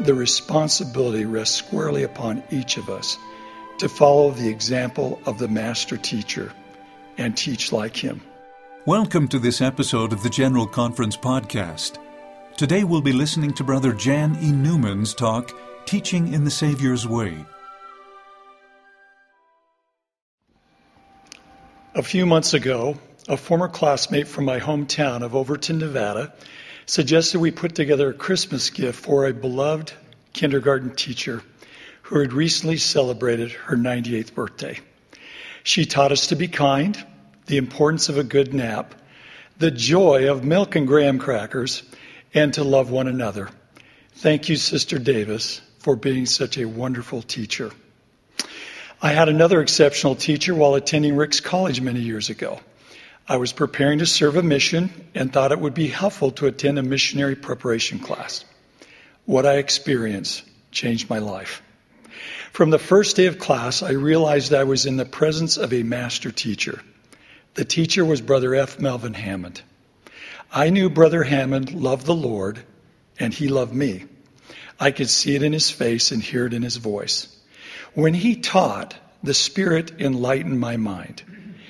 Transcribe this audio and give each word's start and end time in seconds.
the 0.00 0.14
responsibility 0.14 1.26
rests 1.26 1.54
squarely 1.54 2.04
upon 2.04 2.42
each 2.50 2.78
of 2.78 2.88
us 2.88 3.18
to 3.78 3.88
follow 3.88 4.30
the 4.30 4.48
example 4.48 5.20
of 5.26 5.38
the 5.38 5.48
Master 5.48 5.98
Teacher 5.98 6.52
and 7.18 7.36
teach 7.36 7.70
like 7.70 7.96
him. 7.96 8.22
Welcome 8.86 9.28
to 9.28 9.38
this 9.38 9.60
episode 9.60 10.14
of 10.14 10.22
the 10.22 10.30
General 10.30 10.66
Conference 10.66 11.18
Podcast. 11.18 11.98
Today 12.56 12.82
we'll 12.82 13.02
be 13.02 13.12
listening 13.12 13.52
to 13.54 13.64
Brother 13.64 13.92
Jan 13.92 14.38
E. 14.42 14.50
Newman's 14.52 15.12
talk, 15.12 15.52
Teaching 15.84 16.32
in 16.32 16.44
the 16.44 16.50
Savior's 16.50 17.06
Way. 17.06 17.44
A 21.94 22.02
few 22.02 22.24
months 22.24 22.54
ago, 22.54 22.96
a 23.28 23.36
former 23.36 23.68
classmate 23.68 24.28
from 24.28 24.46
my 24.46 24.60
hometown 24.60 25.22
of 25.22 25.36
Overton, 25.36 25.78
Nevada, 25.78 26.32
suggested 26.90 27.38
we 27.38 27.52
put 27.52 27.76
together 27.76 28.10
a 28.10 28.14
Christmas 28.14 28.68
gift 28.70 28.98
for 28.98 29.24
a 29.24 29.32
beloved 29.32 29.92
kindergarten 30.32 30.92
teacher 30.92 31.40
who 32.02 32.18
had 32.18 32.32
recently 32.32 32.78
celebrated 32.78 33.52
her 33.52 33.76
98th 33.76 34.34
birthday. 34.34 34.76
She 35.62 35.84
taught 35.84 36.10
us 36.10 36.26
to 36.28 36.34
be 36.34 36.48
kind, 36.48 36.98
the 37.46 37.58
importance 37.58 38.08
of 38.08 38.18
a 38.18 38.24
good 38.24 38.52
nap, 38.52 38.96
the 39.58 39.70
joy 39.70 40.32
of 40.32 40.42
milk 40.42 40.74
and 40.74 40.88
graham 40.88 41.20
crackers, 41.20 41.84
and 42.34 42.52
to 42.54 42.64
love 42.64 42.90
one 42.90 43.06
another. 43.06 43.50
Thank 44.14 44.48
you, 44.48 44.56
Sister 44.56 44.98
Davis, 44.98 45.60
for 45.78 45.94
being 45.94 46.26
such 46.26 46.58
a 46.58 46.64
wonderful 46.64 47.22
teacher. 47.22 47.70
I 49.00 49.12
had 49.12 49.28
another 49.28 49.62
exceptional 49.62 50.16
teacher 50.16 50.56
while 50.56 50.74
attending 50.74 51.14
Ricks 51.14 51.38
College 51.38 51.80
many 51.80 52.00
years 52.00 52.30
ago. 52.30 52.58
I 53.30 53.36
was 53.36 53.52
preparing 53.52 54.00
to 54.00 54.06
serve 54.06 54.34
a 54.34 54.42
mission 54.42 54.90
and 55.14 55.32
thought 55.32 55.52
it 55.52 55.60
would 55.60 55.72
be 55.72 55.86
helpful 55.86 56.32
to 56.32 56.48
attend 56.48 56.80
a 56.80 56.82
missionary 56.82 57.36
preparation 57.36 58.00
class. 58.00 58.44
What 59.24 59.46
I 59.46 59.58
experienced 59.58 60.42
changed 60.72 61.08
my 61.08 61.20
life. 61.20 61.62
From 62.50 62.70
the 62.70 62.78
first 62.80 63.14
day 63.14 63.26
of 63.26 63.38
class, 63.38 63.84
I 63.84 63.92
realized 63.92 64.52
I 64.52 64.64
was 64.64 64.84
in 64.84 64.96
the 64.96 65.04
presence 65.04 65.58
of 65.58 65.72
a 65.72 65.84
master 65.84 66.32
teacher. 66.32 66.82
The 67.54 67.64
teacher 67.64 68.04
was 68.04 68.20
Brother 68.20 68.52
F. 68.52 68.80
Melvin 68.80 69.14
Hammond. 69.14 69.62
I 70.52 70.70
knew 70.70 70.90
Brother 70.90 71.22
Hammond 71.22 71.72
loved 71.72 72.06
the 72.06 72.14
Lord, 72.16 72.58
and 73.20 73.32
he 73.32 73.46
loved 73.46 73.72
me. 73.72 74.06
I 74.80 74.90
could 74.90 75.08
see 75.08 75.36
it 75.36 75.44
in 75.44 75.52
his 75.52 75.70
face 75.70 76.10
and 76.10 76.20
hear 76.20 76.46
it 76.46 76.52
in 76.52 76.62
his 76.62 76.78
voice. 76.78 77.28
When 77.94 78.12
he 78.12 78.34
taught, 78.34 78.96
the 79.22 79.34
Spirit 79.34 80.00
enlightened 80.00 80.58
my 80.58 80.76
mind. 80.78 81.22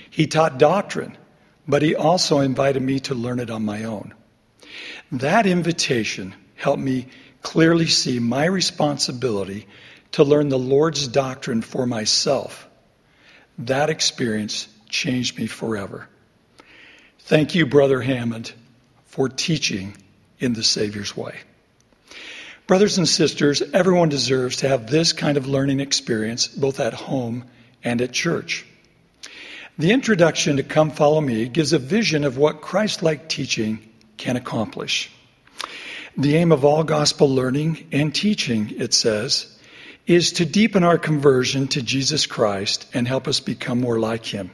He 0.09 0.27
taught 0.27 0.57
doctrine, 0.57 1.19
but 1.71 1.83
he 1.83 1.95
also 1.95 2.41
invited 2.41 2.83
me 2.83 3.01
to 3.01 3.15
learn 3.15 3.41
it 3.41 3.51
on 3.51 3.65
my 3.65 3.85
own. 3.85 4.15
That 5.13 5.47
invitation 5.47 6.35
helped 6.57 6.83
me 6.83 7.07
clearly 7.43 7.87
see 7.87 8.19
my 8.19 8.45
responsibility 8.45 9.67
to 10.13 10.25
learn 10.25 10.49
the 10.49 10.59
Lord's 10.59 11.09
doctrine 11.09 11.63
for 11.63 11.87
myself. 11.87 12.69
That 13.59 13.91
experience 13.91 14.69
changed 14.89 15.39
me 15.39 15.47
forever. 15.47 16.09
Thank 17.21 17.55
you, 17.55 17.67
Brother 17.67 18.01
Hammond, 18.01 18.53
for 19.07 19.29
teaching 19.29 19.97
in 20.39 20.53
the 20.53 20.63
Savior's 20.63 21.17
way. 21.17 21.39
Brothers 22.67 22.99
and 22.99 23.09
sisters, 23.09 23.63
everyone 23.63 24.09
deserves 24.09 24.59
to 24.59 24.69
have 24.69 24.89
this 24.89 25.13
kind 25.13 25.37
of 25.37 25.49
learning 25.49 25.81
experience 25.81 26.47
both 26.47 26.81
at 26.81 26.95
home 26.95 27.45
and 27.83 28.01
at 28.01 28.13
church. 28.13 28.65
The 29.81 29.93
introduction 29.93 30.59
to 30.59 30.63
Come 30.63 30.91
Follow 30.91 31.23
Me 31.23 31.49
gives 31.49 31.73
a 31.73 31.79
vision 31.79 32.25
of 32.25 32.37
what 32.37 32.61
Christ 32.61 33.03
like 33.03 33.31
teaching 33.31 33.79
can 34.19 34.37
accomplish. 34.37 35.11
The 36.19 36.37
aim 36.37 36.53
of 36.53 36.67
all 36.67 36.85
gospel 36.85 37.35
learning 37.35 37.89
and 37.91 38.15
teaching, 38.15 38.75
it 38.77 38.93
says, 38.93 39.59
is 40.07 40.33
to 40.33 40.45
deepen 40.45 40.85
our 40.85 40.99
conversion 40.99 41.67
to 41.69 41.81
Jesus 41.81 42.27
Christ 42.27 42.91
and 42.93 43.09
help 43.09 43.27
us 43.27 43.41
become 43.41 43.81
more 43.81 43.99
like 43.99 44.27
Him. 44.27 44.51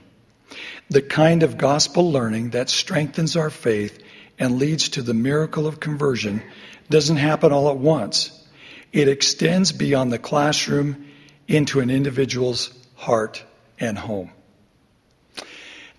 The 0.90 1.02
kind 1.02 1.42
of 1.42 1.58
gospel 1.58 2.12
learning 2.12 2.50
that 2.50 2.70
strengthens 2.70 3.34
our 3.34 3.50
faith 3.50 4.00
and 4.38 4.60
leads 4.60 4.90
to 4.90 5.02
the 5.02 5.12
miracle 5.12 5.66
of 5.66 5.80
conversion 5.80 6.40
doesn't 6.88 7.16
happen 7.16 7.50
all 7.50 7.68
at 7.68 7.78
once. 7.78 8.30
It 8.92 9.08
extends 9.08 9.72
beyond 9.72 10.12
the 10.12 10.20
classroom 10.20 11.04
into 11.48 11.80
an 11.80 11.90
individual's 11.90 12.72
heart 12.94 13.42
and 13.80 13.98
home. 13.98 14.30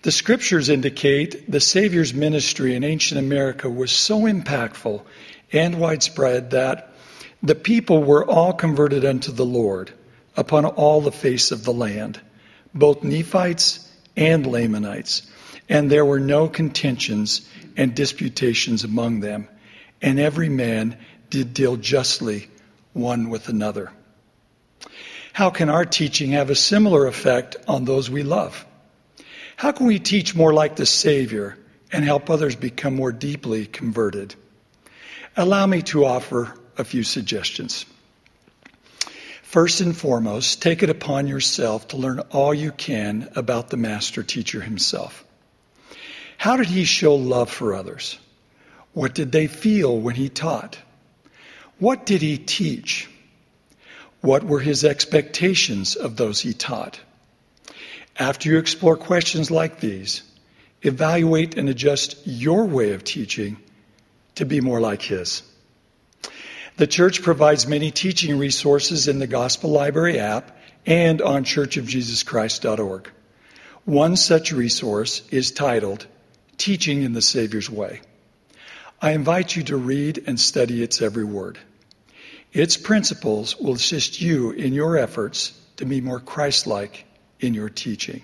The 0.08 0.12
scriptures 0.12 0.70
indicate 0.70 1.52
the 1.52 1.60
Savior's 1.60 2.14
ministry 2.14 2.74
in 2.74 2.82
ancient 2.82 3.20
America 3.20 3.68
was 3.68 3.92
so 3.92 4.20
impactful 4.20 5.02
and 5.52 5.78
widespread 5.78 6.52
that 6.52 6.94
the 7.42 7.54
people 7.54 8.02
were 8.02 8.24
all 8.24 8.54
converted 8.54 9.04
unto 9.04 9.32
the 9.32 9.44
Lord 9.44 9.92
upon 10.34 10.64
all 10.64 11.02
the 11.02 11.12
face 11.12 11.50
of 11.50 11.62
the 11.62 11.74
land, 11.74 12.18
both 12.74 13.02
Nephites 13.02 13.86
and 14.16 14.46
Lamanites, 14.46 15.30
and 15.68 15.90
there 15.90 16.06
were 16.06 16.20
no 16.20 16.48
contentions 16.48 17.46
and 17.76 17.94
disputations 17.94 18.84
among 18.84 19.20
them, 19.20 19.46
and 20.00 20.18
every 20.18 20.48
man 20.48 20.96
did 21.28 21.52
deal 21.52 21.76
justly 21.76 22.48
one 22.94 23.28
with 23.28 23.50
another. 23.50 23.92
How 25.34 25.50
can 25.50 25.68
our 25.68 25.84
teaching 25.84 26.30
have 26.30 26.48
a 26.48 26.54
similar 26.54 27.06
effect 27.06 27.56
on 27.68 27.84
those 27.84 28.08
we 28.08 28.22
love? 28.22 28.64
How 29.58 29.72
can 29.72 29.86
we 29.86 29.98
teach 29.98 30.36
more 30.36 30.54
like 30.54 30.76
the 30.76 30.86
Savior 30.86 31.58
and 31.90 32.04
help 32.04 32.30
others 32.30 32.54
become 32.54 32.94
more 32.94 33.10
deeply 33.10 33.66
converted? 33.66 34.36
Allow 35.36 35.66
me 35.66 35.82
to 35.82 36.04
offer 36.04 36.54
a 36.76 36.84
few 36.84 37.02
suggestions. 37.02 37.84
First 39.42 39.80
and 39.80 39.96
foremost, 39.96 40.62
take 40.62 40.84
it 40.84 40.90
upon 40.90 41.26
yourself 41.26 41.88
to 41.88 41.96
learn 41.96 42.20
all 42.30 42.54
you 42.54 42.70
can 42.70 43.30
about 43.34 43.68
the 43.68 43.76
Master 43.76 44.22
Teacher 44.22 44.60
himself. 44.60 45.24
How 46.36 46.56
did 46.56 46.68
he 46.68 46.84
show 46.84 47.16
love 47.16 47.50
for 47.50 47.74
others? 47.74 48.16
What 48.92 49.12
did 49.12 49.32
they 49.32 49.48
feel 49.48 49.98
when 49.98 50.14
he 50.14 50.28
taught? 50.28 50.78
What 51.80 52.06
did 52.06 52.22
he 52.22 52.38
teach? 52.38 53.10
What 54.20 54.44
were 54.44 54.60
his 54.60 54.84
expectations 54.84 55.96
of 55.96 56.16
those 56.16 56.40
he 56.40 56.52
taught? 56.52 57.00
After 58.18 58.48
you 58.48 58.58
explore 58.58 58.96
questions 58.96 59.50
like 59.50 59.78
these, 59.78 60.22
evaluate 60.82 61.56
and 61.56 61.68
adjust 61.68 62.26
your 62.26 62.64
way 62.64 62.92
of 62.92 63.04
teaching 63.04 63.58
to 64.34 64.44
be 64.44 64.60
more 64.60 64.80
like 64.80 65.02
his. 65.02 65.42
The 66.78 66.86
church 66.86 67.22
provides 67.22 67.66
many 67.66 67.90
teaching 67.90 68.38
resources 68.38 69.08
in 69.08 69.18
the 69.18 69.26
Gospel 69.26 69.70
Library 69.70 70.18
app 70.18 70.56
and 70.84 71.22
on 71.22 71.44
churchofjesuschrist.org. 71.44 73.10
One 73.84 74.16
such 74.16 74.52
resource 74.52 75.22
is 75.30 75.50
titled 75.52 76.06
Teaching 76.56 77.02
in 77.02 77.12
the 77.12 77.22
Savior's 77.22 77.70
Way. 77.70 78.00
I 79.00 79.12
invite 79.12 79.54
you 79.54 79.62
to 79.64 79.76
read 79.76 80.24
and 80.26 80.38
study 80.38 80.82
its 80.82 81.00
every 81.00 81.24
word. 81.24 81.58
Its 82.52 82.76
principles 82.76 83.56
will 83.56 83.74
assist 83.74 84.20
you 84.20 84.50
in 84.50 84.72
your 84.72 84.96
efforts 84.96 85.52
to 85.76 85.84
be 85.84 86.00
more 86.00 86.20
Christ 86.20 86.66
like 86.66 87.04
in 87.40 87.54
your 87.54 87.68
teaching. 87.68 88.22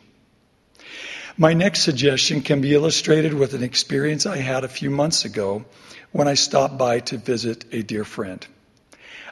My 1.37 1.53
next 1.53 1.81
suggestion 1.81 2.43
can 2.43 2.61
be 2.61 2.75
illustrated 2.75 3.35
with 3.35 3.55
an 3.55 3.63
experience 3.63 4.25
I 4.25 4.37
had 4.37 4.63
a 4.63 4.69
few 4.69 4.91
months 4.91 5.25
ago 5.25 5.65
when 6.13 6.29
I 6.29 6.35
stopped 6.35 6.79
by 6.79 7.01
to 7.01 7.19
visit 7.19 7.65
a 7.73 7.83
dear 7.83 8.05
friend. 8.05 8.47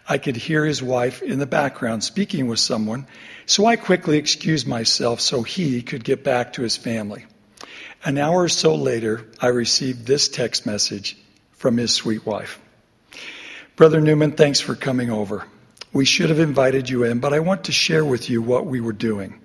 I 0.09 0.19
could 0.19 0.37
hear 0.37 0.65
his 0.65 0.82
wife 0.82 1.22
in 1.22 1.38
the 1.38 1.47
background 1.47 2.03
speaking 2.03 2.48
with 2.48 2.59
someone, 2.59 3.06
so 3.47 3.66
I 3.66 3.76
quickly 3.76 4.19
excused 4.19 4.66
myself 4.66 5.21
so 5.21 5.42
he 5.42 5.82
could 5.82 6.03
get 6.03 6.25
back 6.25 6.54
to 6.54 6.62
his 6.62 6.76
family. 6.76 7.25
An 8.04 8.18
hour 8.18 8.42
or 8.42 8.48
so 8.48 8.74
later, 8.74 9.24
I 9.41 9.48
received 9.48 10.04
this 10.04 10.28
text 10.28 10.66
message 10.66 11.16
from 11.53 11.77
his 11.77 11.95
sweet 11.95 12.27
wife. 12.27 12.59
Brother 13.77 14.01
Newman, 14.01 14.33
thanks 14.33 14.59
for 14.59 14.74
coming 14.74 15.10
over. 15.10 15.45
We 15.92 16.04
should 16.04 16.30
have 16.30 16.41
invited 16.41 16.91
you 16.91 17.04
in, 17.04 17.21
but 17.21 17.33
I 17.33 17.39
want 17.39 17.65
to 17.65 17.72
share 17.72 18.04
with 18.04 18.28
you 18.28 18.42
what 18.42 18.66
we 18.66 18.80
were 18.80 18.92
doing. 18.92 19.39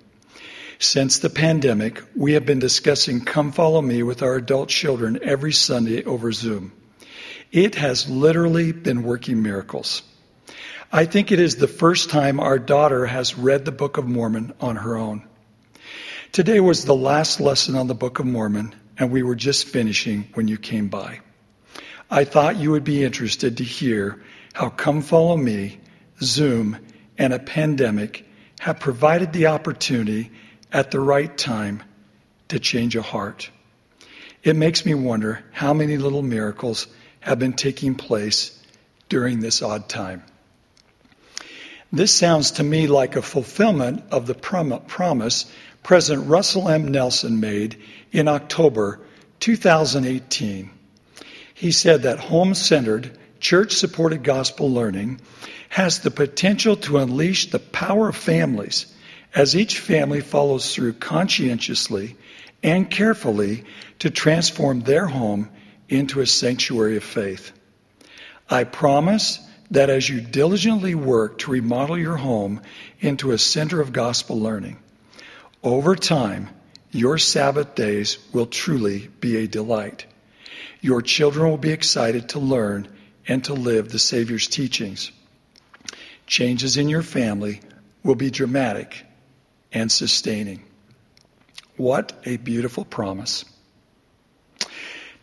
Since 0.80 1.18
the 1.18 1.30
pandemic, 1.30 2.00
we 2.14 2.34
have 2.34 2.46
been 2.46 2.60
discussing 2.60 3.24
Come 3.24 3.50
Follow 3.50 3.82
Me 3.82 4.04
with 4.04 4.22
our 4.22 4.36
adult 4.36 4.68
children 4.68 5.18
every 5.24 5.52
Sunday 5.52 6.04
over 6.04 6.30
Zoom. 6.30 6.70
It 7.50 7.74
has 7.74 8.08
literally 8.08 8.70
been 8.70 9.02
working 9.02 9.42
miracles. 9.42 10.02
I 10.92 11.06
think 11.06 11.32
it 11.32 11.40
is 11.40 11.56
the 11.56 11.66
first 11.66 12.10
time 12.10 12.38
our 12.38 12.60
daughter 12.60 13.06
has 13.06 13.36
read 13.36 13.64
the 13.64 13.72
Book 13.72 13.98
of 13.98 14.06
Mormon 14.06 14.52
on 14.60 14.76
her 14.76 14.96
own. 14.96 15.24
Today 16.30 16.60
was 16.60 16.84
the 16.84 16.94
last 16.94 17.40
lesson 17.40 17.74
on 17.74 17.88
the 17.88 17.94
Book 17.94 18.20
of 18.20 18.26
Mormon, 18.26 18.72
and 18.96 19.10
we 19.10 19.24
were 19.24 19.34
just 19.34 19.66
finishing 19.66 20.28
when 20.34 20.46
you 20.46 20.58
came 20.58 20.86
by. 20.86 21.18
I 22.08 22.22
thought 22.22 22.56
you 22.56 22.70
would 22.70 22.84
be 22.84 23.02
interested 23.02 23.56
to 23.56 23.64
hear 23.64 24.22
how 24.52 24.68
Come 24.68 25.02
Follow 25.02 25.36
Me, 25.36 25.80
Zoom, 26.22 26.78
and 27.18 27.32
a 27.32 27.40
pandemic 27.40 28.24
have 28.60 28.78
provided 28.78 29.32
the 29.32 29.48
opportunity 29.48 30.30
at 30.72 30.90
the 30.90 31.00
right 31.00 31.36
time 31.36 31.82
to 32.48 32.58
change 32.58 32.96
a 32.96 33.02
heart. 33.02 33.50
It 34.42 34.56
makes 34.56 34.86
me 34.86 34.94
wonder 34.94 35.44
how 35.52 35.74
many 35.74 35.96
little 35.96 36.22
miracles 36.22 36.86
have 37.20 37.38
been 37.38 37.54
taking 37.54 37.94
place 37.94 38.58
during 39.08 39.40
this 39.40 39.62
odd 39.62 39.88
time. 39.88 40.22
This 41.90 42.12
sounds 42.12 42.52
to 42.52 42.62
me 42.62 42.86
like 42.86 43.16
a 43.16 43.22
fulfillment 43.22 44.04
of 44.10 44.26
the 44.26 44.34
prom- 44.34 44.82
promise 44.86 45.50
President 45.82 46.28
Russell 46.28 46.68
M. 46.68 46.88
Nelson 46.88 47.40
made 47.40 47.80
in 48.12 48.28
October 48.28 49.00
2018. 49.40 50.70
He 51.54 51.72
said 51.72 52.02
that 52.02 52.18
home 52.18 52.54
centered, 52.54 53.18
church 53.40 53.72
supported 53.72 54.22
gospel 54.22 54.70
learning 54.70 55.20
has 55.70 56.00
the 56.00 56.10
potential 56.10 56.76
to 56.76 56.98
unleash 56.98 57.50
the 57.50 57.58
power 57.58 58.10
of 58.10 58.16
families 58.16 58.86
as 59.34 59.56
each 59.56 59.78
family 59.78 60.20
follows 60.20 60.74
through 60.74 60.94
conscientiously 60.94 62.16
and 62.62 62.90
carefully 62.90 63.64
to 64.00 64.10
transform 64.10 64.80
their 64.80 65.06
home 65.06 65.48
into 65.88 66.20
a 66.20 66.26
sanctuary 66.26 66.96
of 66.96 67.04
faith. 67.04 67.52
I 68.48 68.64
promise 68.64 69.40
that 69.70 69.90
as 69.90 70.08
you 70.08 70.20
diligently 70.20 70.94
work 70.94 71.38
to 71.38 71.50
remodel 71.50 71.98
your 71.98 72.16
home 72.16 72.62
into 73.00 73.32
a 73.32 73.38
center 73.38 73.80
of 73.80 73.92
gospel 73.92 74.38
learning, 74.38 74.78
over 75.62 75.94
time, 75.94 76.48
your 76.90 77.18
Sabbath 77.18 77.74
days 77.74 78.16
will 78.32 78.46
truly 78.46 79.08
be 79.20 79.36
a 79.36 79.46
delight. 79.46 80.06
Your 80.80 81.02
children 81.02 81.50
will 81.50 81.58
be 81.58 81.72
excited 81.72 82.30
to 82.30 82.38
learn 82.38 82.88
and 83.26 83.44
to 83.44 83.54
live 83.54 83.90
the 83.90 83.98
Savior's 83.98 84.46
teachings. 84.46 85.10
Changes 86.26 86.76
in 86.76 86.88
your 86.88 87.02
family 87.02 87.60
will 88.02 88.14
be 88.14 88.30
dramatic 88.30 89.04
and 89.72 89.90
sustaining. 89.90 90.62
What 91.76 92.12
a 92.24 92.36
beautiful 92.36 92.84
promise. 92.84 93.44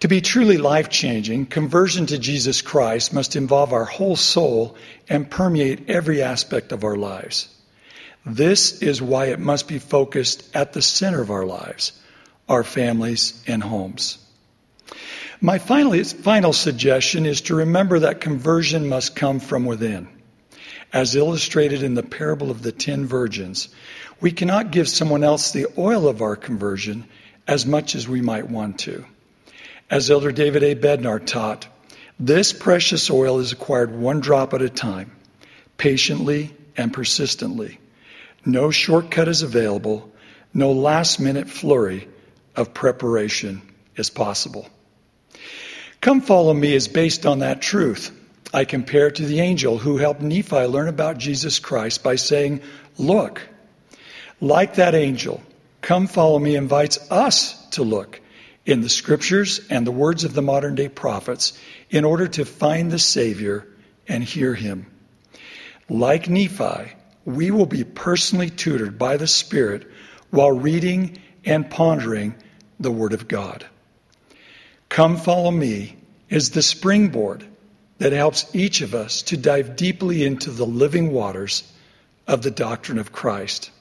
To 0.01 0.07
be 0.07 0.21
truly 0.21 0.57
life 0.57 0.89
changing, 0.89 1.47
conversion 1.47 2.05
to 2.07 2.19
Jesus 2.19 2.61
Christ 2.61 3.13
must 3.13 3.35
involve 3.35 3.73
our 3.73 3.85
whole 3.85 4.15
soul 4.15 4.75
and 5.09 5.29
permeate 5.29 5.89
every 5.89 6.21
aspect 6.21 6.71
of 6.71 6.83
our 6.83 6.95
lives. 6.95 7.47
This 8.25 8.81
is 8.81 9.01
why 9.01 9.27
it 9.27 9.39
must 9.39 9.67
be 9.67 9.79
focused 9.79 10.55
at 10.55 10.73
the 10.73 10.81
center 10.81 11.21
of 11.21 11.31
our 11.31 11.45
lives, 11.45 11.91
our 12.49 12.63
families 12.63 13.43
and 13.47 13.63
homes. 13.63 14.17
My 15.41 15.59
final, 15.59 16.03
final 16.03 16.53
suggestion 16.53 17.25
is 17.25 17.41
to 17.41 17.55
remember 17.55 17.99
that 17.99 18.21
conversion 18.21 18.89
must 18.89 19.15
come 19.15 19.39
from 19.39 19.65
within. 19.65 20.07
As 20.93 21.15
illustrated 21.15 21.83
in 21.83 21.93
the 21.93 22.03
parable 22.03 22.51
of 22.51 22.61
the 22.61 22.71
ten 22.71 23.05
virgins, 23.05 23.69
we 24.21 24.31
cannot 24.31 24.71
give 24.71 24.87
someone 24.87 25.23
else 25.23 25.51
the 25.51 25.67
oil 25.77 26.07
of 26.07 26.21
our 26.21 26.35
conversion 26.35 27.05
as 27.47 27.65
much 27.65 27.95
as 27.95 28.07
we 28.07 28.21
might 28.21 28.49
want 28.49 28.79
to. 28.79 29.05
As 29.89 30.09
Elder 30.09 30.31
David 30.31 30.63
A. 30.63 30.75
Bednar 30.75 31.23
taught, 31.25 31.67
this 32.19 32.53
precious 32.53 33.09
oil 33.09 33.39
is 33.39 33.51
acquired 33.51 33.93
one 33.93 34.21
drop 34.21 34.53
at 34.53 34.61
a 34.61 34.69
time, 34.69 35.11
patiently 35.77 36.55
and 36.77 36.93
persistently. 36.93 37.79
No 38.45 38.71
shortcut 38.71 39.27
is 39.27 39.41
available, 39.41 40.11
no 40.53 40.71
last 40.71 41.19
minute 41.19 41.49
flurry 41.49 42.07
of 42.55 42.73
preparation 42.73 43.61
is 43.95 44.09
possible. 44.09 44.69
Come 45.99 46.21
Follow 46.21 46.53
Me 46.53 46.73
is 46.73 46.87
based 46.87 47.25
on 47.25 47.39
that 47.39 47.61
truth. 47.61 48.11
I 48.55 48.63
compare 48.63 49.07
it 49.07 49.15
to 49.15 49.25
the 49.25 49.41
angel 49.41 49.77
who 49.77 49.97
helped 49.97 50.21
Nephi 50.21 50.63
learn 50.63 50.87
about 50.87 51.17
Jesus 51.17 51.59
Christ 51.59 52.03
by 52.03 52.15
saying, 52.15 52.61
Look, 52.97 53.41
like 54.39 54.75
that 54.75 54.95
angel, 54.95 55.43
Come 55.81 56.07
Follow 56.07 56.39
Me 56.39 56.55
invites 56.55 57.11
us 57.11 57.61
to 57.71 57.83
look 57.83 58.21
in 58.65 58.79
the 58.79 58.87
scriptures 58.87 59.59
and 59.69 59.85
the 59.85 59.91
words 59.91 60.23
of 60.23 60.33
the 60.33 60.41
modern 60.41 60.75
day 60.75 60.87
prophets 60.87 61.59
in 61.89 62.05
order 62.05 62.29
to 62.29 62.45
find 62.45 62.89
the 62.89 62.97
Savior 62.97 63.67
and 64.07 64.23
hear 64.23 64.53
Him. 64.53 64.89
Like 65.89 66.29
Nephi, 66.29 66.93
we 67.25 67.51
will 67.51 67.65
be 67.65 67.83
personally 67.83 68.51
tutored 68.51 68.97
by 68.97 69.17
the 69.17 69.27
Spirit 69.27 69.85
while 70.29 70.53
reading 70.53 71.17
and 71.43 71.69
pondering 71.69 72.35
the 72.79 72.89
Word 72.89 73.11
of 73.11 73.27
God. 73.27 73.65
Come 74.87 75.17
Follow 75.17 75.51
Me 75.51 75.97
is 76.29 76.51
the 76.51 76.61
springboard 76.61 77.45
that 77.97 78.11
helps 78.11 78.53
each 78.53 78.81
of 78.81 78.93
us 78.93 79.23
to 79.23 79.37
dive 79.37 79.75
deeply 79.75 80.23
into 80.23 80.51
the 80.51 80.65
living 80.65 81.11
waters 81.11 81.63
of 82.27 82.41
the 82.41 82.51
doctrine 82.51 82.97
of 82.97 83.11
Christ. 83.11 83.71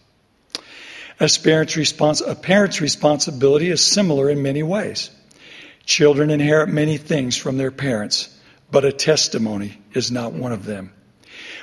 A 1.21 1.29
parent's, 1.43 2.21
a 2.21 2.35
parent's 2.35 2.81
responsibility 2.81 3.71
is 3.71 3.85
similar 3.85 4.29
in 4.29 4.43
many 4.43 4.63
ways. 4.63 5.11
Children 5.85 6.31
inherit 6.31 6.69
many 6.69 6.97
things 6.97 7.37
from 7.37 7.57
their 7.57 7.71
parents, 7.71 8.29
but 8.71 8.85
a 8.85 8.93
testimony 8.93 9.79
is 9.93 10.11
not 10.11 10.33
one 10.33 10.53
of 10.53 10.65
them. 10.65 10.93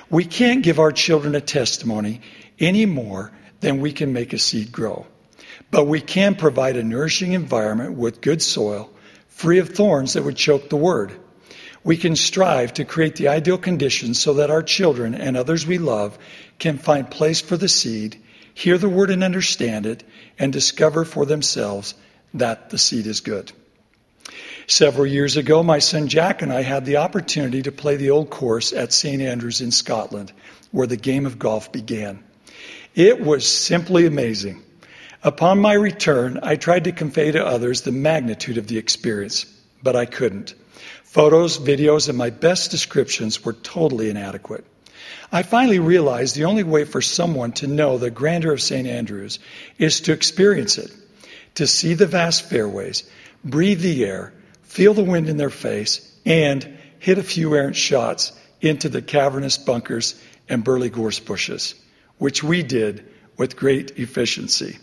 We 0.10 0.26
can't 0.26 0.64
give 0.64 0.80
our 0.80 0.92
children 0.92 1.36
a 1.36 1.42
testimony 1.42 2.22
any 2.60 2.86
more 2.86 3.32
than 3.62 3.80
we 3.80 3.92
can 3.92 4.14
make 4.14 4.34
a 4.34 4.38
seed 4.38 4.72
grow. 4.72 5.06
But 5.70 5.88
we 5.88 6.02
can 6.02 6.36
provide 6.36 6.76
a 6.76 6.84
nourishing 6.84 7.34
environment 7.34 7.94
with 7.94 8.22
good 8.22 8.42
soil, 8.42 8.90
free 9.28 9.60
of 9.60 9.70
thorns 9.70 10.14
that 10.14 10.24
would 10.24 10.36
choke 10.36 10.70
the 10.70 10.78
word. 10.78 11.14
We 11.84 11.98
can 11.98 12.16
strive 12.16 12.74
to 12.76 12.86
create 12.86 13.16
the 13.16 13.30
ideal 13.30 13.58
conditions 13.58 14.20
so 14.20 14.36
that 14.36 14.52
our 14.52 14.64
children 14.64 15.16
and 15.16 15.36
others 15.36 15.66
we 15.66 15.78
love 15.78 16.18
can 16.60 16.78
find 16.78 17.10
place 17.10 17.42
for 17.42 17.58
the 17.58 17.70
seed 17.70 18.22
hear 18.54 18.78
the 18.78 18.90
word 18.90 19.10
and 19.10 19.24
understand 19.24 19.86
it, 19.86 20.04
and 20.38 20.52
discover 20.52 21.06
for 21.06 21.26
themselves 21.26 21.94
that 22.34 22.70
the 22.70 22.78
seed 22.78 23.08
is 23.08 23.22
good. 23.22 23.52
Several 24.68 25.06
years 25.06 25.38
ago, 25.38 25.64
my 25.64 25.80
son 25.80 26.08
Jack 26.08 26.42
and 26.42 26.54
I 26.54 26.62
had 26.62 26.86
the 26.86 26.98
opportunity 26.98 27.64
to 27.64 27.72
play 27.72 27.96
the 27.96 28.12
old 28.12 28.30
course 28.30 28.72
at 28.74 28.94
St. 28.94 29.22
Andrews 29.22 29.62
in 29.62 29.72
Scotland, 29.72 30.32
where 30.72 30.88
the 30.88 30.98
game 30.98 31.26
of 31.26 31.40
golf 31.40 31.72
began. 31.72 32.24
It 32.94 33.20
was 33.20 33.48
simply 33.48 34.06
amazing. 34.06 34.64
Upon 35.24 35.60
my 35.60 35.74
return, 35.74 36.40
I 36.42 36.56
tried 36.56 36.86
to 36.86 36.92
convey 36.92 37.32
to 37.32 37.46
others 37.46 37.82
the 37.82 37.92
magnitude 37.92 38.58
of 38.58 38.68
the 38.68 38.78
experience, 38.78 39.46
but 39.84 39.96
I 39.96 40.06
couldn't. 40.06 40.54
Photos, 41.04 41.58
videos, 41.58 42.10
and 42.10 42.18
my 42.18 42.30
best 42.30 42.72
descriptions 42.72 43.44
were 43.44 43.54
totally 43.54 44.10
inadequate. 44.10 44.66
I 45.32 45.44
finally 45.44 45.80
realized 45.80 46.36
the 46.36 46.46
only 46.46 46.64
way 46.64 46.84
for 46.86 47.02
someone 47.02 47.54
to 47.54 47.68
know 47.68 47.98
the 47.98 48.12
grandeur 48.12 48.54
of 48.54 48.62
St. 48.62 48.88
Andrews 48.88 49.40
is 49.78 50.02
to 50.02 50.14
experience 50.14 50.78
it, 50.78 50.92
to 51.56 51.68
see 51.68 51.94
the 51.94 52.06
vast 52.06 52.50
fairways, 52.50 53.04
breathe 53.44 53.82
the 53.82 54.06
air, 54.06 54.34
feel 54.64 54.94
the 54.94 55.04
wind 55.04 55.30
in 55.30 55.38
their 55.38 55.50
face, 55.50 56.08
and 56.26 56.78
hit 57.00 57.18
a 57.18 57.24
few 57.24 57.56
errant 57.56 57.76
shots 57.76 58.32
into 58.62 58.90
the 58.90 59.02
cavernous 59.02 59.58
bunkers 59.58 60.22
and 60.48 60.64
burly 60.64 60.90
gorse 60.90 61.20
bushes, 61.20 61.76
which 62.18 62.44
we 62.44 62.62
did 62.64 63.06
with 63.38 63.58
great 63.58 63.98
efficiency. 63.98 64.78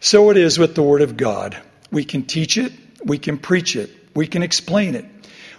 So 0.00 0.30
it 0.30 0.36
is 0.36 0.58
with 0.58 0.74
the 0.74 0.82
Word 0.82 1.02
of 1.02 1.16
God. 1.16 1.56
We 1.90 2.04
can 2.04 2.24
teach 2.24 2.58
it, 2.58 2.72
we 3.06 3.18
can 3.18 3.38
preach 3.38 3.76
it, 3.76 3.90
we 4.14 4.26
can 4.26 4.42
explain 4.42 4.96
it, 4.96 5.06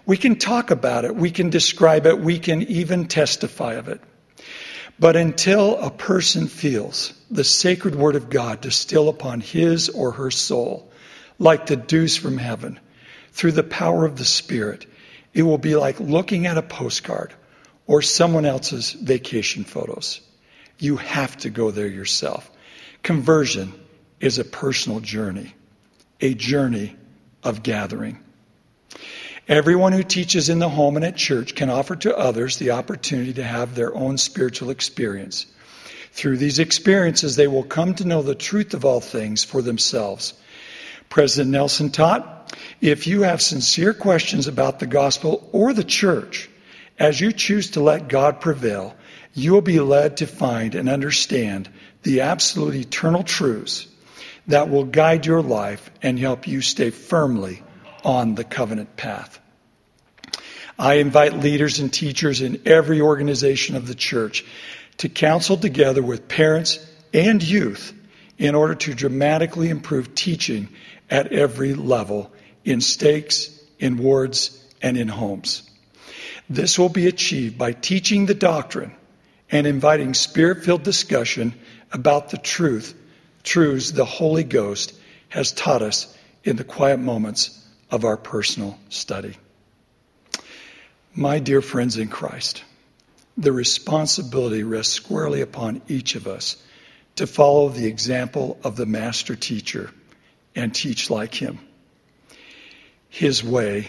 we 0.05 0.17
can 0.17 0.35
talk 0.37 0.69
about 0.69 1.05
it, 1.05 1.15
we 1.15 1.31
can 1.31 1.49
describe 1.49 2.05
it, 2.05 2.19
we 2.19 2.37
can 2.37 2.61
even 2.63 3.07
testify 3.07 3.73
of 3.75 3.87
it. 3.87 4.01
But 4.99 5.15
until 5.15 5.77
a 5.77 5.89
person 5.89 6.47
feels 6.47 7.13
the 7.31 7.43
sacred 7.43 7.95
word 7.95 8.15
of 8.15 8.29
God 8.29 8.61
distill 8.61 9.09
upon 9.09 9.39
his 9.39 9.89
or 9.89 10.11
her 10.11 10.29
soul, 10.29 10.91
like 11.39 11.67
the 11.67 11.75
dews 11.77 12.17
from 12.17 12.37
heaven, 12.37 12.79
through 13.31 13.53
the 13.53 13.63
power 13.63 14.05
of 14.05 14.17
the 14.17 14.25
Spirit, 14.25 14.85
it 15.33 15.43
will 15.43 15.59
be 15.59 15.75
like 15.75 15.99
looking 15.99 16.47
at 16.47 16.57
a 16.57 16.63
postcard 16.63 17.33
or 17.85 18.01
someone 18.01 18.45
else's 18.45 18.91
vacation 18.91 19.63
photos. 19.63 20.19
You 20.79 20.97
have 20.97 21.37
to 21.37 21.49
go 21.49 21.71
there 21.71 21.87
yourself. 21.87 22.49
Conversion 23.03 23.73
is 24.19 24.39
a 24.39 24.43
personal 24.43 24.99
journey, 24.99 25.53
a 26.19 26.33
journey 26.33 26.95
of 27.43 27.63
gathering. 27.63 28.19
Everyone 29.47 29.93
who 29.93 30.03
teaches 30.03 30.49
in 30.49 30.59
the 30.59 30.67
home 30.67 30.97
and 30.97 31.05
at 31.05 31.15
church 31.15 31.55
can 31.55 31.69
offer 31.69 31.95
to 31.95 32.17
others 32.17 32.57
the 32.57 32.71
opportunity 32.71 33.33
to 33.33 33.43
have 33.43 33.75
their 33.75 33.95
own 33.95 34.17
spiritual 34.17 34.71
experience. 34.71 35.45
Through 36.11 36.37
these 36.37 36.59
experiences, 36.59 37.35
they 37.35 37.47
will 37.47 37.63
come 37.63 37.93
to 37.95 38.07
know 38.07 38.21
the 38.21 38.35
truth 38.35 38.73
of 38.73 38.83
all 38.83 38.99
things 38.99 39.43
for 39.43 39.61
themselves. 39.61 40.33
President 41.09 41.51
Nelson 41.51 41.91
taught 41.91 42.53
if 42.81 43.07
you 43.07 43.21
have 43.21 43.41
sincere 43.41 43.93
questions 43.93 44.47
about 44.47 44.79
the 44.79 44.87
gospel 44.87 45.47
or 45.51 45.73
the 45.73 45.83
church, 45.83 46.49
as 46.99 47.21
you 47.21 47.31
choose 47.31 47.71
to 47.71 47.81
let 47.81 48.07
God 48.07 48.41
prevail, 48.41 48.95
you 49.33 49.53
will 49.53 49.61
be 49.61 49.79
led 49.79 50.17
to 50.17 50.27
find 50.27 50.75
and 50.75 50.89
understand 50.89 51.69
the 52.03 52.21
absolute 52.21 52.75
eternal 52.75 53.23
truths 53.23 53.87
that 54.47 54.69
will 54.69 54.83
guide 54.83 55.25
your 55.25 55.41
life 55.41 55.89
and 56.01 56.17
help 56.17 56.47
you 56.47 56.61
stay 56.61 56.89
firmly 56.89 57.63
on 58.03 58.35
the 58.35 58.43
covenant 58.43 58.95
path. 58.95 59.39
I 60.79 60.95
invite 60.95 61.37
leaders 61.37 61.79
and 61.79 61.91
teachers 61.91 62.41
in 62.41 62.61
every 62.65 63.01
organization 63.01 63.75
of 63.75 63.87
the 63.87 63.95
church 63.95 64.45
to 64.97 65.09
counsel 65.09 65.57
together 65.57 66.03
with 66.03 66.27
parents 66.27 66.79
and 67.13 67.41
youth 67.41 67.93
in 68.37 68.53
order 68.53 68.75
to 68.75 68.93
dramatically 68.93 69.69
improve 69.69 70.13
teaching 70.13 70.69
at 71.09 71.33
every 71.33 71.73
level 71.73 72.31
in 72.63 72.81
stakes, 72.81 73.59
in 73.79 73.97
wards, 73.97 74.63
and 74.81 74.97
in 74.97 75.07
homes. 75.07 75.63
This 76.49 76.77
will 76.77 76.89
be 76.89 77.07
achieved 77.07 77.57
by 77.57 77.73
teaching 77.73 78.25
the 78.25 78.35
doctrine 78.35 78.95
and 79.49 79.65
inviting 79.65 80.13
spirit 80.13 80.63
filled 80.63 80.83
discussion 80.83 81.53
about 81.91 82.29
the 82.29 82.37
truth, 82.37 82.93
truths 83.43 83.91
the 83.91 84.05
Holy 84.05 84.43
Ghost 84.43 84.93
has 85.29 85.51
taught 85.51 85.81
us 85.81 86.15
in 86.43 86.55
the 86.55 86.63
quiet 86.63 86.99
moments 86.99 87.65
of 87.91 88.05
our 88.05 88.17
personal 88.17 88.77
study. 88.89 89.35
My 91.13 91.39
dear 91.39 91.61
friends 91.61 91.97
in 91.97 92.09
Christ, 92.09 92.63
the 93.37 93.51
responsibility 93.51 94.63
rests 94.63 94.93
squarely 94.93 95.41
upon 95.41 95.81
each 95.87 96.15
of 96.15 96.27
us 96.27 96.57
to 97.15 97.27
follow 97.27 97.69
the 97.69 97.87
example 97.87 98.59
of 98.63 98.75
the 98.75 98.85
master 98.85 99.35
teacher 99.35 99.91
and 100.55 100.73
teach 100.73 101.09
like 101.09 101.33
him. 101.33 101.59
His 103.09 103.43
way 103.43 103.87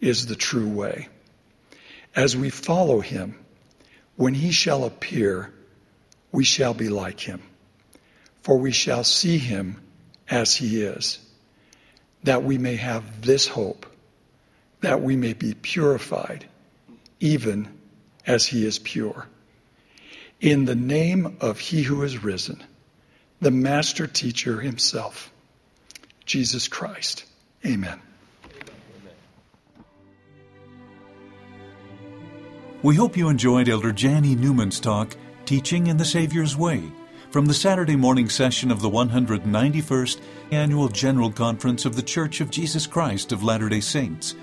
is 0.00 0.26
the 0.26 0.36
true 0.36 0.68
way. 0.68 1.08
As 2.14 2.36
we 2.36 2.50
follow 2.50 3.00
him, 3.00 3.36
when 4.16 4.34
he 4.34 4.50
shall 4.50 4.84
appear, 4.84 5.52
we 6.32 6.44
shall 6.44 6.74
be 6.74 6.88
like 6.88 7.20
him, 7.20 7.42
for 8.48 8.56
we 8.56 8.72
shall 8.72 9.04
see 9.04 9.36
him 9.36 9.78
as 10.30 10.54
he 10.54 10.80
is, 10.80 11.18
that 12.22 12.42
we 12.42 12.56
may 12.56 12.76
have 12.76 13.20
this 13.20 13.46
hope, 13.46 13.84
that 14.80 15.02
we 15.02 15.16
may 15.16 15.34
be 15.34 15.52
purified, 15.52 16.46
even 17.20 17.68
as 18.26 18.46
he 18.46 18.64
is 18.64 18.78
pure. 18.78 19.26
In 20.40 20.64
the 20.64 20.74
name 20.74 21.36
of 21.42 21.58
he 21.60 21.82
who 21.82 22.02
is 22.02 22.24
risen, 22.24 22.64
the 23.42 23.50
master 23.50 24.06
teacher 24.06 24.62
himself, 24.62 25.30
Jesus 26.24 26.68
Christ. 26.68 27.26
Amen. 27.66 28.00
We 32.82 32.96
hope 32.96 33.14
you 33.14 33.28
enjoyed 33.28 33.68
Elder 33.68 33.92
Jan 33.92 34.24
E. 34.24 34.34
Newman's 34.34 34.80
talk, 34.80 35.14
Teaching 35.44 35.88
in 35.88 35.98
the 35.98 36.06
Savior's 36.06 36.56
Way, 36.56 36.82
from 37.30 37.44
the 37.44 37.54
Saturday 37.54 37.96
morning 37.96 38.28
session 38.28 38.70
of 38.70 38.80
the 38.80 38.88
191st 38.88 40.20
Annual 40.50 40.88
General 40.88 41.30
Conference 41.30 41.84
of 41.84 41.94
the 41.94 42.02
Church 42.02 42.40
of 42.40 42.50
Jesus 42.50 42.86
Christ 42.86 43.32
of 43.32 43.42
Latter 43.42 43.68
day 43.68 43.80
Saints, 43.80 44.34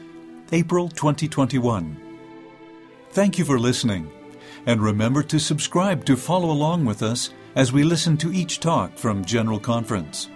April 0.51 0.87
2021. 0.89 1.97
Thank 3.09 3.39
you 3.39 3.45
for 3.45 3.57
listening, 3.57 4.11
and 4.67 4.83
remember 4.83 5.23
to 5.23 5.39
subscribe 5.39 6.05
to 6.05 6.15
follow 6.15 6.51
along 6.51 6.85
with 6.85 7.01
us 7.01 7.31
as 7.55 7.73
we 7.73 7.83
listen 7.83 8.17
to 8.17 8.31
each 8.31 8.59
talk 8.59 8.95
from 8.97 9.25
General 9.25 9.59
Conference. 9.59 10.29